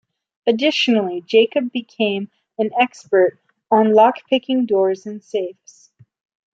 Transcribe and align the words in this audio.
Additionally, 0.47 1.21
Jacob 1.27 1.71
became 1.71 2.31
an 2.57 2.71
expert 2.79 3.37
on 3.69 3.93
lock-picking 3.93 4.65
doors 4.65 5.05
and 5.05 5.23
safes. 5.23 5.91